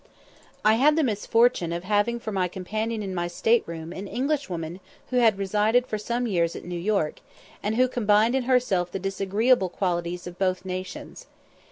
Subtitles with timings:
[0.65, 4.79] I had the misfortune of having for my companion in my state room an Englishwoman
[5.11, 7.19] who had resided for some years at New York,
[7.61, 11.27] and who combined in herself the disagreeable qualities of both nations.